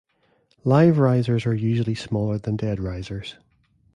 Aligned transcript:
Live 0.63 0.97
risers 0.97 1.45
are 1.45 1.53
usually 1.53 1.93
smaller 1.93 2.39
than 2.39 2.55
dead 2.55 2.79
risers. 2.79 3.35